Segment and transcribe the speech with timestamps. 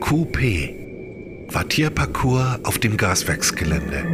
[0.00, 4.04] QP Quartierparcours auf dem Gaswerksgelände.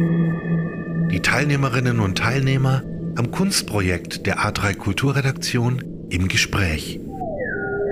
[1.11, 2.83] Die Teilnehmerinnen und Teilnehmer
[3.15, 6.99] am Kunstprojekt der A3 Kulturredaktion im Gespräch.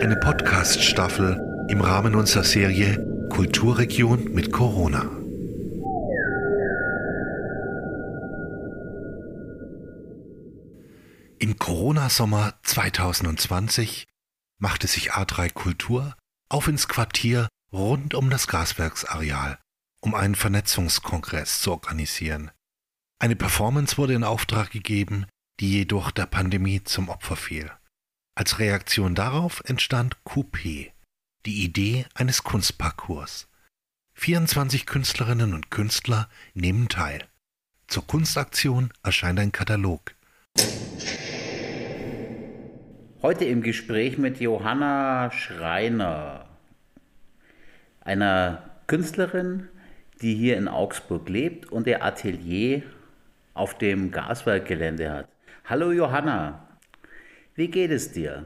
[0.01, 5.10] Eine Podcast-Staffel im Rahmen unserer Serie Kulturregion mit Corona.
[11.39, 14.05] Im Corona-Sommer 2020
[14.60, 16.16] machte sich A3 Kultur
[16.49, 19.58] auf ins Quartier rund um das Gaswerksareal,
[20.00, 22.52] um einen Vernetzungskongress zu organisieren.
[23.20, 25.26] Eine Performance wurde in Auftrag gegeben,
[25.59, 27.72] die jedoch der Pandemie zum Opfer fiel.
[28.36, 30.91] Als Reaktion darauf entstand Coupé,
[31.46, 33.48] die Idee eines Kunstparcours.
[34.16, 37.27] 24 Künstlerinnen und Künstler nehmen teil.
[37.88, 40.16] Zur Kunstaktion erscheint ein Katalog.
[43.21, 46.52] Heute im Gespräch mit Johanna Schreiner,
[48.03, 49.70] einer Künstlerin,
[50.21, 52.84] die hier in Augsburg lebt und ihr Atelier
[53.54, 55.27] auf dem Gaswerkgelände hat.
[55.65, 56.68] Hallo Johanna,
[57.55, 58.45] wie geht es dir?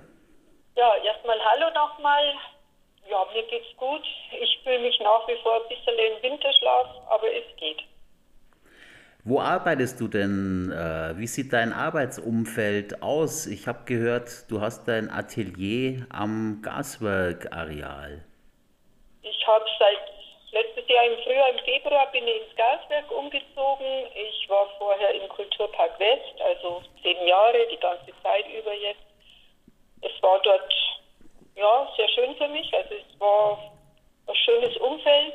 [0.75, 2.33] Ja, erstmal hallo nochmal.
[3.09, 4.03] Ja, mir geht's gut.
[4.41, 7.83] Ich fühle mich nach wie vor ein bisschen im Winterschlaf, aber es geht.
[9.23, 10.71] Wo arbeitest du denn?
[10.71, 13.47] Äh, wie sieht dein Arbeitsumfeld aus?
[13.47, 18.23] Ich habe gehört, du hast dein Atelier am Gaswerkareal.
[19.47, 20.11] Ich habe seit
[20.51, 24.07] letztes Jahr im Frühjahr, im Februar bin ich ins Gaswerk umgezogen.
[24.13, 28.99] Ich war vorher im Kulturpark West, also zehn Jahre, die ganze Zeit über jetzt.
[30.01, 30.73] Es war dort
[31.55, 32.73] ja sehr schön für mich.
[32.73, 33.71] Also es war
[34.27, 35.33] ein schönes Umfeld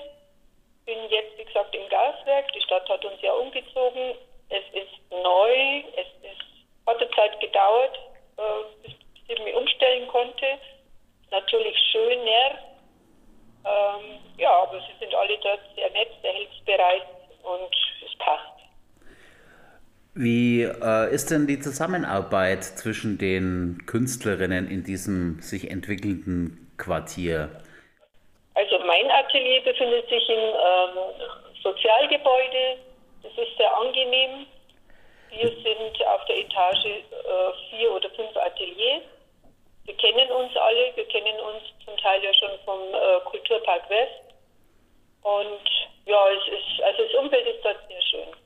[0.85, 2.53] bin jetzt, wie gesagt, im Gaswerk.
[2.53, 4.15] Die Stadt hat uns ja umgezogen.
[4.51, 5.85] Es ist neu.
[5.97, 6.45] Es ist,
[6.87, 7.99] hat eine Zeit gedauert,
[8.37, 8.43] äh,
[8.83, 10.59] bis, bis ich mich umstellen konnte.
[11.31, 12.59] Natürlich schöner.
[13.65, 17.07] Ähm, ja, aber sie sind alle dort sehr nett, sehr hilfsbereit
[17.45, 18.59] und es passt.
[20.23, 27.51] Wie äh, ist denn die Zusammenarbeit zwischen den Künstlerinnen in diesem sich entwickelnden Quartier?
[28.55, 30.95] Also mein Atelier befindet sich im ähm,
[31.61, 32.79] Sozialgebäude.
[33.25, 34.47] Das ist sehr angenehm.
[35.31, 37.01] Wir sind auf der Etage äh,
[37.71, 39.03] vier oder fünf Ateliers.
[39.87, 40.95] Wir kennen uns alle.
[40.95, 44.23] Wir kennen uns zum Teil ja schon vom äh, Kulturpark West.
[45.23, 45.67] Und
[46.07, 48.42] ja, es ist, also das Umfeld ist dort sehr schön.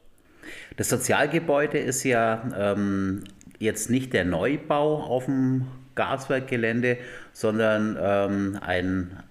[0.77, 3.25] Das Sozialgebäude ist ja ähm,
[3.59, 6.99] jetzt nicht der Neubau auf dem Gaswerkgelände,
[7.33, 9.23] sondern ähm, ein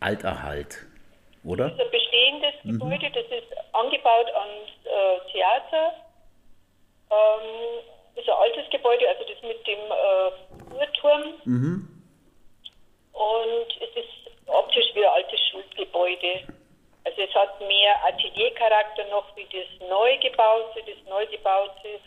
[0.00, 0.86] Alterhalt,
[1.44, 1.70] oder?
[1.70, 2.72] Das ist ein bestehendes mhm.
[2.72, 5.92] Gebäude, das ist angebaut ans äh, Theater.
[7.10, 7.82] Ähm,
[8.16, 11.34] ist ein altes Gebäude, also das mit dem äh, Uhrturm.
[11.44, 11.88] Mhm.
[13.12, 16.55] Und es ist optisch wie ein altes Schulgebäude.
[17.06, 22.00] Also es hat mehr Ateliercharakter noch wie das neu gebaute, das neu gebaute.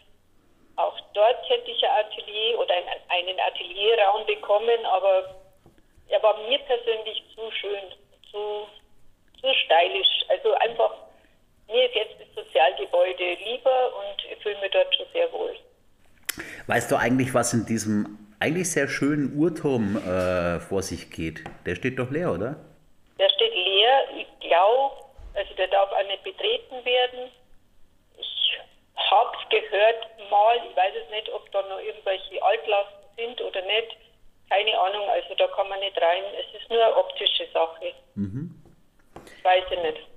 [0.76, 2.74] Auch dort hätte ich ein Atelier oder
[3.08, 5.36] einen Atelierraum bekommen, aber
[6.10, 7.80] er war mir persönlich zu schön,
[8.30, 8.68] zu,
[9.40, 10.26] zu stylisch.
[10.28, 10.94] Also einfach,
[11.68, 15.56] mir ist jetzt das Sozialgebäude lieber und ich fühle mich dort schon sehr wohl.
[16.68, 21.46] Weißt du eigentlich, was in diesem eigentlich sehr schönen Uhrturm äh, vor sich geht?
[21.66, 22.69] Der steht doch leer, oder?
[24.50, 25.06] Glaube,
[25.36, 27.32] also der darf auch nicht betreten werden.
[28.18, 28.60] Ich
[29.10, 33.62] habe es gehört mal, ich weiß es nicht, ob da noch irgendwelche Altlasten sind oder
[33.62, 33.96] nicht.
[34.50, 36.24] Keine Ahnung, also da kann man nicht rein.
[36.34, 37.94] Es ist nur eine optische Sache.
[38.16, 38.50] Mhm.
[39.44, 40.08] Weiß ich nicht.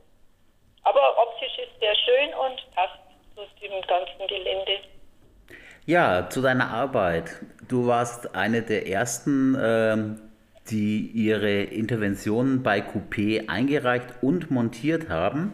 [0.85, 2.99] Aber optisch ist sehr schön und passt
[3.35, 4.79] zu dem ganzen Gelände.
[5.85, 7.31] Ja, zu deiner Arbeit.
[7.69, 10.32] Du warst eine der ersten, ähm,
[10.71, 15.53] die ihre Interventionen bei Coupé eingereicht und montiert haben.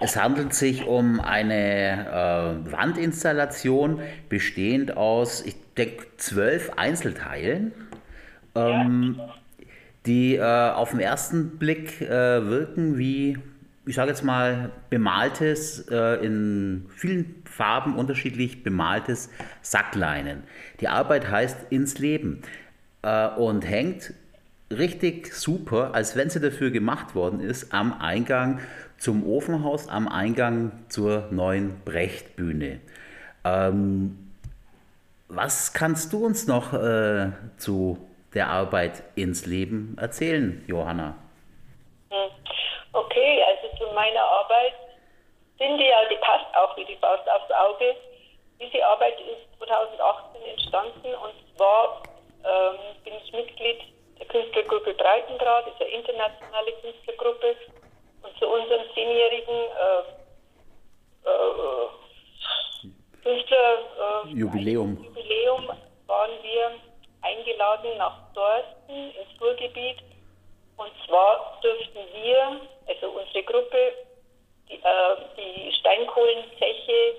[0.00, 2.06] Es handelt sich um eine
[2.66, 7.72] äh, Wandinstallation bestehend aus, ich denke, zwölf Einzelteilen,
[8.54, 9.20] ähm,
[10.04, 12.08] die äh, auf den ersten Blick äh,
[12.46, 13.38] wirken wie,
[13.86, 19.30] ich sage jetzt mal, bemaltes, äh, in vielen Farben unterschiedlich bemaltes
[19.62, 20.42] Sackleinen.
[20.80, 22.42] Die Arbeit heißt Ins Leben
[23.06, 24.12] äh, und hängt
[24.70, 28.60] richtig super, als wenn sie dafür gemacht worden ist, am Eingang
[28.98, 32.80] zum Ofenhaus, am Eingang zur neuen Brechtbühne.
[33.44, 34.32] Ähm,
[35.28, 37.98] was kannst du uns noch äh, zu
[38.34, 41.14] der Arbeit ins Leben erzählen, Johanna?
[42.10, 42.30] Hm.
[42.92, 44.74] Okay, also zu meiner Arbeit
[45.58, 47.94] finde ja, die passt auch wie die Faust aufs Auge.
[48.60, 52.02] Diese Arbeit ist 2018 entstanden und zwar
[52.46, 53.80] ähm, bin ich Mitglied
[54.18, 57.56] der Künstlergruppe Breitengrad, ist eine internationale Künstlergruppe.
[58.22, 60.02] Und zu unserem zehnjährigen äh,
[61.28, 61.88] äh,
[63.22, 65.68] Künstlerjubiläum äh, Jubiläum
[66.06, 66.72] waren wir
[67.22, 69.98] eingeladen nach Dorsten ins Ruhrgebiet.
[70.76, 73.92] Und zwar dürften wir, also unsere Gruppe,
[74.68, 77.16] die, äh, die Steinkohlenzeche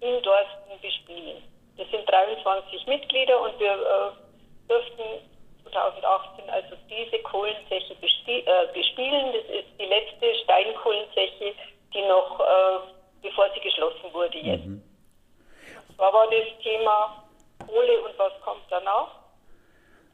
[0.00, 1.42] in Dorsten bespielen.
[1.76, 5.02] Wir sind 23 Mitglieder und wir äh, dürften
[5.70, 9.32] 2018 also diese Kohlenzeche äh, bespielen.
[9.32, 11.54] Das ist die letzte Steinkohlenzeche,
[11.92, 12.78] die noch, äh,
[13.22, 14.64] bevor sie geschlossen wurde jetzt.
[14.64, 14.82] Mhm.
[15.96, 17.24] Zwar war das Thema
[17.66, 19.08] Kohle und was kommt danach.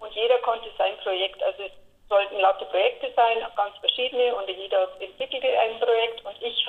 [0.01, 1.73] Und jeder konnte sein Projekt, also es
[2.09, 6.67] sollten lauter Projekte sein, ganz verschiedene und jeder entwickelte ein Projekt und ich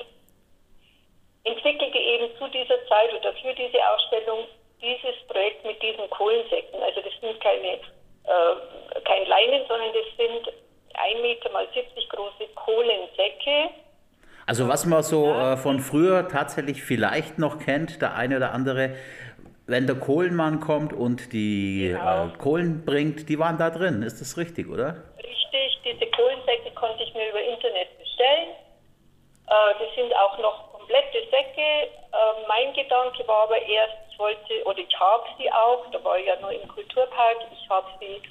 [1.43, 4.47] entwickelte eben zu dieser Zeit oder für diese Ausstellung
[4.83, 6.81] dieses Projekt mit diesen Kohlensäcken.
[6.83, 10.53] Also das sind keine, äh, kein Leinen, sondern das sind
[10.93, 13.69] 1 Meter mal 70 große Kohlensäcke.
[14.45, 18.95] Also was man so äh, von früher tatsächlich vielleicht noch kennt, der eine oder andere,
[19.65, 22.27] wenn der Kohlenmann kommt und die genau.
[22.27, 24.03] äh, Kohlen bringt, die waren da drin.
[24.03, 25.01] Ist das richtig, oder?
[25.17, 28.49] Richtig, diese Kohlensäcke konnte ich mir über Internet bestellen.
[29.47, 31.61] Äh, die sind auch noch komplette Säcke.
[31.61, 36.17] Äh, mein Gedanke war aber erst, ich wollte, oder ich habe sie auch, da war
[36.17, 38.21] ich ja nur im Kulturpark, ich habe sie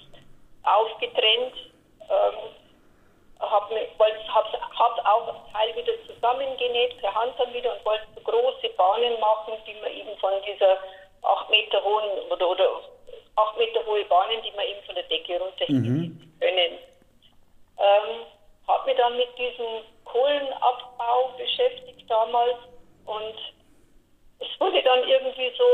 [0.63, 1.55] aufgetrennt,
[2.03, 2.39] ähm,
[3.41, 9.19] habe hab auch Teil wieder zusammengenäht, per Hand dann wieder und wollte so große Bahnen
[9.19, 10.79] machen, die man eben von dieser
[11.23, 12.69] 8 Meter hohen oder, oder
[13.37, 16.33] 8 Meter hohe Bahnen, die man eben von der Decke runter mhm.
[16.39, 16.79] können.
[17.79, 18.27] Ähm,
[18.69, 22.59] habe mich dann mit diesem Kohlenabbau beschäftigt damals
[23.07, 23.37] und
[24.39, 25.65] es wurde dann irgendwie so,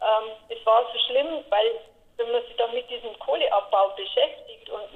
[0.00, 1.80] ähm, es war so schlimm, weil
[2.16, 4.88] wenn man sich dann mit diesem Kohleabbau beschäftigt und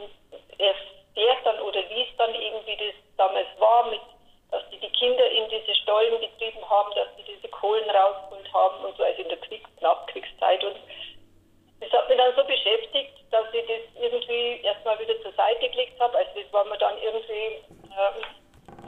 [0.59, 4.01] erfährt dann oder liest dann irgendwie, das damals war, mit,
[4.51, 8.85] dass die die Kinder in diese Stollen getrieben haben, dass sie diese Kohlen rausgeholt haben
[8.85, 10.77] und so, also in der Krieg Nachkriegszeit und
[11.81, 16.01] das hat mich dann so beschäftigt, dass ich das irgendwie erstmal wieder zur Seite gelegt
[16.01, 16.19] habe.
[16.19, 17.63] Also das war mir dann irgendwie,
[17.95, 18.38] äh,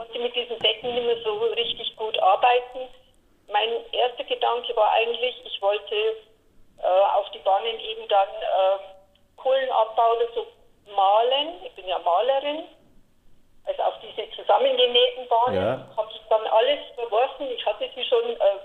[0.01, 2.89] konnte mit diesen Säcken nicht mehr so richtig gut arbeiten.
[3.49, 8.79] Mein erster Gedanke war eigentlich, ich wollte äh, auf die Bahnen eben dann äh,
[9.37, 10.47] Kohlenabbau oder so
[10.97, 11.63] malen.
[11.67, 12.65] Ich bin ja Malerin.
[13.67, 15.87] Also auf diese zusammengenähten Bahnen ja.
[15.95, 17.51] habe ich dann alles verworfen.
[17.51, 18.59] Ich hatte sie schon äh,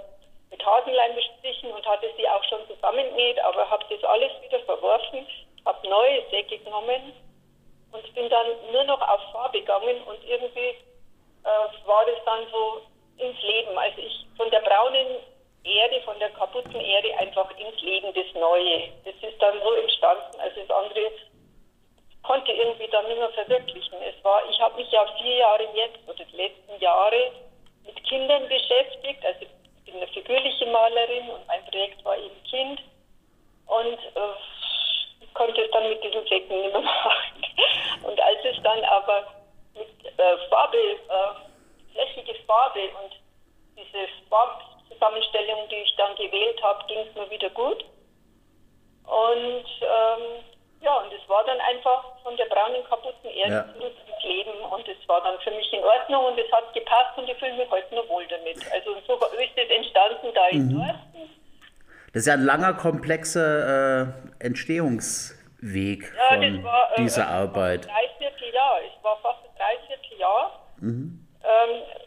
[0.51, 5.27] mit Hasenleim bestrichen und hatte sie auch schon zusammengenäht, aber habe das alles wieder verworfen,
[5.65, 7.11] habe neue Säcke genommen
[7.91, 10.75] und bin dann nur noch auf Farbe gegangen und irgendwie
[11.45, 12.81] äh, war das dann so
[13.17, 13.77] ins Leben.
[13.77, 15.07] Also ich von der braunen
[15.63, 18.89] Erde, von der kaputten Erde einfach ins Leben das Neue.
[19.05, 20.39] Das ist dann so entstanden.
[20.39, 21.11] Also das andere
[22.23, 23.97] konnte irgendwie dann nicht mehr verwirklichen.
[24.01, 27.31] Es war, ich habe mich ja vier Jahre jetzt oder die letzten Jahre
[27.85, 29.45] mit Kindern beschäftigt, also
[29.85, 32.81] bin eine figürliche Malerin und mein Projekt war eben Kind.
[33.67, 34.35] Und äh,
[35.21, 37.45] ich konnte es dann mit diesen Flecken nicht mehr machen.
[38.03, 39.33] Und als es dann aber
[39.73, 43.13] mit äh, Farbe, äh, flächige Farbe und
[43.77, 44.07] diese
[44.99, 47.85] Farbzusammenstellung, die ich dann gewählt habe, ging es mir wieder gut.
[49.05, 50.43] Und ähm,
[50.81, 54.27] ja, und es war dann einfach von der braunen, kaputten Erde ja.
[54.27, 57.37] Leben und es war dann für mich in Ordnung und es hat gepasst und ich
[57.37, 58.57] fühle mich heute noch wohl damit.
[58.71, 60.73] Also so ist es entstanden da in mhm.
[60.73, 61.29] Dorsten.
[62.13, 64.07] Das ist ja ein langer, komplexer äh,
[64.39, 67.85] Entstehungsweg ja, von war, äh, dieser Arbeit.
[67.85, 70.59] Drei Vierteljahr, es war fast ein Dreivierteljahr.
[70.79, 71.27] Mhm.
[71.43, 72.04] Ähm, äh,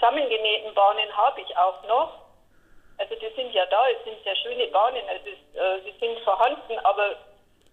[0.00, 2.12] zusammengenähten Bahnen habe ich auch noch.
[2.98, 6.78] Also die sind ja da, es sind sehr schöne Bahnen, also äh, sie sind vorhanden,
[6.84, 7.16] aber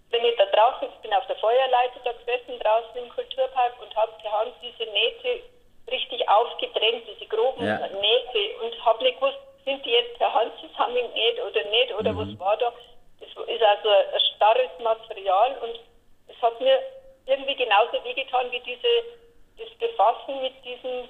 [0.10, 3.93] wenn ich da draußen, ich bin auf der Feuerleiter da gesessen, draußen im Kulturpark und
[3.96, 5.43] habe per Hand diese Nähte
[5.91, 7.75] richtig aufgetrennt, diese groben ja.
[7.77, 12.19] Nähte und habe nicht gewusst, sind die jetzt per Hand zusammengenäht oder nicht oder mhm.
[12.19, 12.72] was war da.
[13.19, 15.79] Das ist also ein starres Material und
[16.29, 16.79] es hat mir
[17.25, 18.88] irgendwie genauso wehgetan wie diese,
[19.57, 21.10] das Befassen mit diesem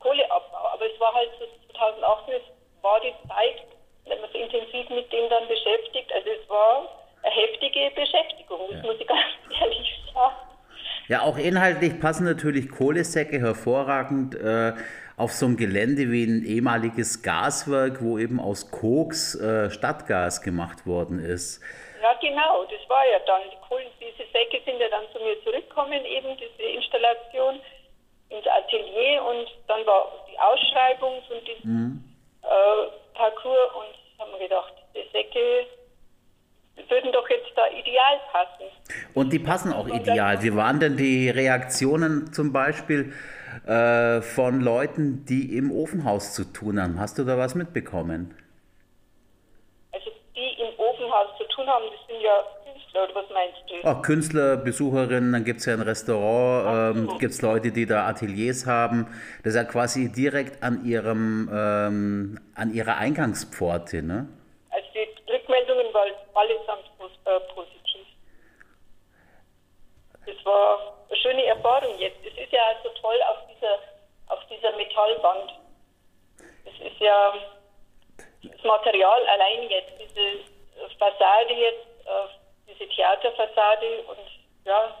[0.00, 0.68] Kohleabbau.
[0.72, 2.34] Aber es war halt so 2018,
[2.82, 3.62] war die Zeit,
[4.06, 6.88] wenn man sich intensiv mit dem dann beschäftigt, also es war
[7.22, 8.90] eine heftige Beschäftigung, das ja.
[8.90, 9.22] muss ich ganz
[9.60, 10.36] ehrlich sagen.
[11.08, 14.74] Ja, auch inhaltlich passen natürlich Kohlesäcke hervorragend äh,
[15.16, 20.86] auf so ein Gelände wie ein ehemaliges Gaswerk, wo eben aus Koks äh, Stadtgas gemacht
[20.86, 21.62] worden ist.
[22.02, 23.40] Ja, genau, das war ja dann.
[23.50, 27.58] Die Kohlen, diese Säcke sind ja dann zu mir zurückgekommen, eben diese Installation
[28.30, 32.08] ins Atelier und dann war die Ausschreibung von diesem mhm
[32.48, 35.66] äh, Parcours und haben wir gedacht, die Säcke,
[36.88, 38.64] würden doch jetzt da ideal passen.
[39.14, 40.42] Und die passen auch ideal.
[40.42, 43.12] Wie waren denn die Reaktionen zum Beispiel
[43.66, 47.00] äh, von Leuten, die im Ofenhaus zu tun haben?
[47.00, 48.34] Hast du da was mitbekommen?
[49.92, 52.44] Also die im Ofenhaus zu tun haben, das sind ja
[52.94, 53.88] oder was meinst du?
[53.88, 58.06] Auch Künstler, Besucherinnen, dann gibt es ja ein Restaurant, ähm, gibt es Leute, die da
[58.06, 59.06] Ateliers haben.
[59.42, 64.28] Das ist ja quasi direkt an ihrem ähm, an ihrer Eingangspforte, ne?
[64.70, 66.84] Also die Rückmeldungen waren allesamt
[67.24, 68.06] äh, positiv.
[70.26, 72.18] Das war eine schöne Erfahrung jetzt.
[72.24, 73.78] Es ist ja so toll auf dieser,
[74.28, 75.52] auf dieser Metallwand.
[76.64, 77.34] Es ist ja
[78.42, 80.44] das Material allein jetzt, diese
[80.98, 81.87] Fassade jetzt,
[83.20, 84.18] diese Theaterfassade und
[84.64, 84.94] ja.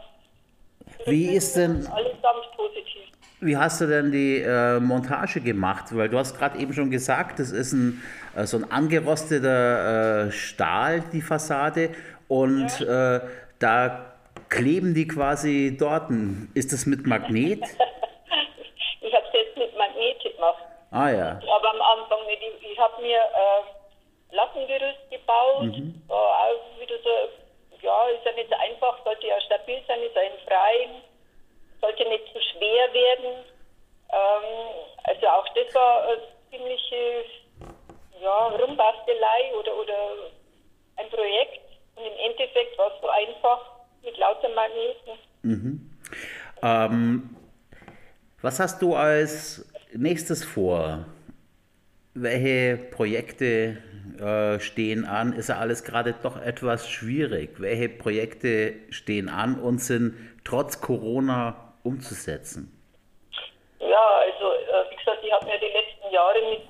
[1.06, 1.86] Wie ist denn.
[1.86, 3.02] Allesamt positiv.
[3.40, 5.84] Wie hast du denn die äh, Montage gemacht?
[5.92, 8.02] Weil du hast gerade eben schon gesagt, das ist ein,
[8.34, 11.90] äh, so ein angerosteter äh, Stahl, die Fassade.
[12.26, 13.16] Und ja.
[13.16, 13.20] Äh,
[13.60, 14.12] da
[14.48, 16.10] kleben die quasi dort.
[16.54, 17.62] Ist das mit Magnet?
[19.00, 20.64] ich habe es jetzt mit Magnet gemacht.
[20.90, 21.30] Ah ja.
[21.30, 22.42] Aber am Anfang nicht.
[22.42, 25.64] Ich, ich habe mir äh, Lattengerüst gebaut.
[25.64, 26.02] Mhm.
[26.08, 27.10] auch wieder so,
[27.82, 31.02] ja, ist ja nicht so einfach, sollte ja stabil sein, ist ja im Freien,
[31.80, 33.44] sollte nicht zu schwer werden.
[34.10, 34.68] Ähm,
[35.04, 37.24] also auch das war eine ziemliche
[38.20, 40.30] ja, Rumbastelei oder, oder
[40.96, 41.60] ein Projekt.
[41.96, 43.70] Und im Endeffekt war es so einfach
[44.02, 45.18] mit lauter Magneten.
[45.42, 45.98] Mhm.
[46.62, 47.36] Ähm,
[48.40, 51.04] was hast du als nächstes vor?
[52.14, 53.82] Welche Projekte
[54.18, 55.32] äh, stehen an?
[55.32, 57.60] Ist ja alles gerade doch etwas schwierig.
[57.60, 62.74] Welche Projekte stehen an und sind trotz Corona umzusetzen?
[63.80, 66.62] Ja, also äh, wie gesagt, ich habe mir die letzten Jahre mit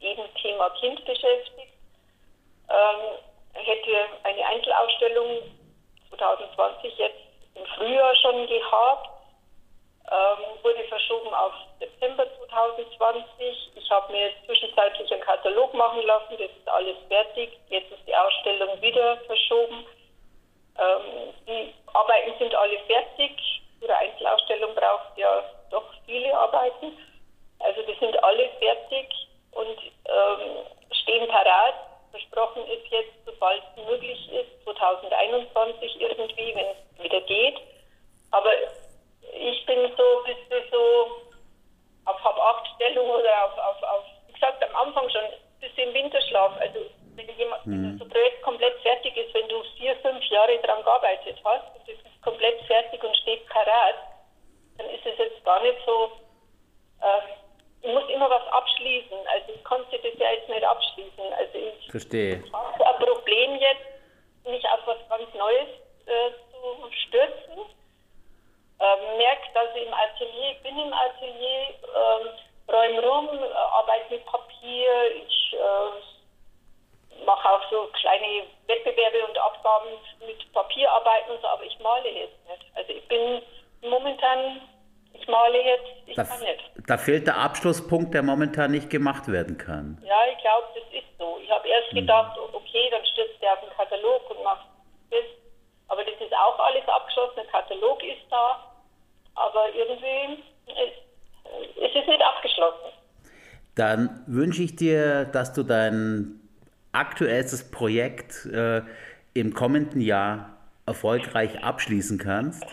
[0.00, 1.72] jedem Thema Kind beschäftigt.
[2.68, 3.18] Ähm,
[3.54, 3.90] hätte
[4.24, 5.42] eine Einzelausstellung
[6.16, 7.20] 2020 jetzt
[7.54, 9.10] im Frühjahr schon gehabt,
[10.10, 13.70] ähm, wurde verschoben auf September 2020.
[13.76, 17.50] Ich habe mir zwischenzeitlich einen Katalog machen lassen, das ist alles fertig.
[17.68, 19.86] Jetzt ist die Ausstellung wieder verschoben.
[20.78, 23.62] Ähm, die Arbeiten sind alle fertig.
[23.80, 26.96] Ihre Einzelausstellung braucht ja doch viele Arbeiten.
[27.60, 31.74] Also die sind alle fertig und ähm, stehen parat
[32.10, 37.60] versprochen ist jetzt, sobald es möglich ist, 2021 irgendwie, wenn es wieder geht.
[38.32, 38.50] Aber
[39.32, 41.06] ich bin so ein bisschen so
[42.06, 46.52] auf Halb-Acht-Stellung oder auf, auf, auf, wie gesagt, am Anfang schon ein bisschen Winterschlaf.
[46.60, 46.80] Also
[47.16, 47.72] wenn, jemand, mhm.
[47.72, 51.64] wenn so ein Projekt komplett fertig ist, wenn du vier, fünf Jahre daran gearbeitet hast
[51.74, 53.96] und es ist komplett fertig und steht parat,
[54.78, 56.10] dann ist es jetzt gar nicht so,
[57.02, 57.40] äh,
[57.82, 59.18] ich muss immer was abschließen.
[59.26, 61.32] Also ich konnte das ja jetzt nicht abschließen.
[61.32, 62.42] Also ich Verstehe.
[62.52, 63.86] habe ein Problem jetzt,
[64.44, 65.68] mich auf was ganz Neues
[66.06, 67.64] äh, zu stürzen.
[68.80, 72.28] Ähm, merke, dass ich im Atelier, ich bin im Atelier, ähm,
[72.68, 79.90] räume rum, äh, arbeite mit Papier, ich äh, mache auch so kleine Wettbewerbe und Abgaben
[80.26, 82.64] mit Papierarbeiten und so, aber ich male jetzt nicht.
[82.74, 83.42] Also ich bin
[83.82, 84.62] momentan
[85.12, 86.60] ich male jetzt, ich da, kann nicht.
[86.86, 89.98] Da fehlt der Abschlusspunkt, der momentan nicht gemacht werden kann.
[90.04, 91.38] Ja, ich glaube, das ist so.
[91.42, 92.00] Ich habe erst mhm.
[92.00, 94.66] gedacht, okay, dann stürzt er auf den Katalog und macht
[95.10, 95.24] das.
[95.88, 98.72] Aber das ist auch alles abgeschlossen, der Katalog ist da.
[99.34, 102.92] Aber irgendwie ist, ist es nicht abgeschlossen.
[103.74, 106.40] Dann wünsche ich dir, dass du dein
[106.92, 108.82] aktuellstes Projekt äh,
[109.34, 112.64] im kommenden Jahr erfolgreich abschließen kannst.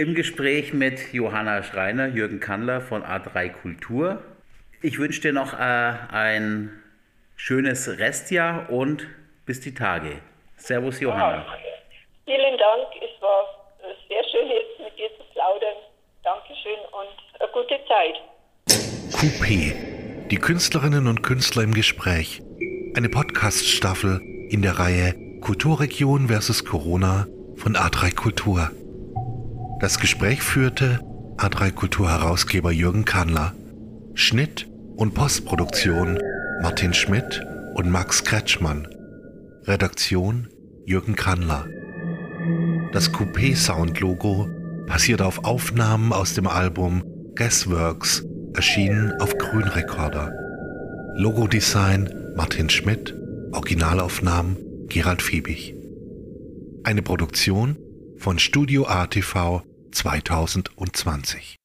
[0.00, 4.22] Im Gespräch mit Johanna Schreiner, Jürgen Kandler von A3 Kultur.
[4.80, 6.70] Ich wünsche dir noch äh, ein
[7.36, 9.06] schönes Restjahr und
[9.44, 10.22] bis die Tage.
[10.56, 11.44] Servus, Johanna.
[11.44, 11.44] Ja,
[12.24, 12.86] vielen Dank.
[12.96, 13.44] Es war
[14.08, 15.76] sehr schön, jetzt mit dir zu plaudern.
[16.24, 18.16] Dankeschön und eine gute Zeit.
[19.12, 19.74] Coupé.
[20.30, 22.40] Die Künstlerinnen und Künstler im Gespräch.
[22.96, 27.26] Eine Podcast-Staffel in der Reihe Kulturregion versus Corona
[27.56, 28.70] von A3 Kultur.
[29.80, 31.00] Das Gespräch führte
[31.38, 33.54] A3 Kultur-Herausgeber Jürgen Kannler.
[34.12, 36.18] Schnitt und Postproduktion
[36.60, 37.42] Martin Schmidt
[37.76, 38.86] und Max Kretschmann.
[39.64, 40.48] Redaktion
[40.84, 41.66] Jürgen Kannler.
[42.92, 44.50] Das Coupé-Sound-Logo
[44.86, 47.02] basiert auf Aufnahmen aus dem Album
[47.34, 48.22] Guessworks,
[48.52, 50.30] erschienen auf Grünrekorder.
[51.16, 53.14] Logodesign Martin Schmidt,
[53.52, 54.58] Originalaufnahmen
[54.88, 55.74] Gerald Fiebig.
[56.84, 57.78] Eine Produktion
[58.18, 61.59] von Studio ATV 2020